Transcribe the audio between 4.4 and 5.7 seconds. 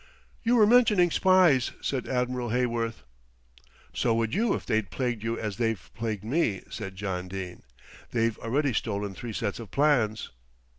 if they'd plagued you as